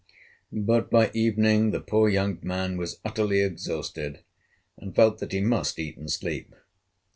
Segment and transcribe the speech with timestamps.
[0.51, 4.21] But by evening the poor young man was utterly exhausted,
[4.75, 6.55] and felt that he must eat and sleep.